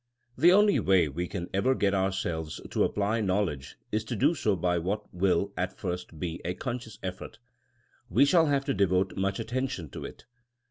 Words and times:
The 0.35 0.51
only 0.51 0.79
way 0.79 1.07
we 1.09 1.27
can 1.27 1.47
ever 1.53 1.75
get 1.75 1.93
ourselves 1.93 2.59
to 2.71 2.83
apply 2.83 3.21
knowledge 3.21 3.77
is 3.91 4.03
to 4.05 4.15
do 4.15 4.33
so 4.33 4.55
by 4.55 4.79
what 4.79 5.13
will 5.13 5.53
at 5.55 5.77
first 5.77 6.19
be 6.19 6.41
a 6.43 6.55
conscious 6.55 6.97
effort. 7.03 7.37
We 8.09 8.25
shall 8.25 8.47
have 8.47 8.65
to 8.65 8.73
devote 8.73 9.15
much 9.15 9.39
attention 9.39 9.89
to 9.91 10.03
it. 10.03 10.25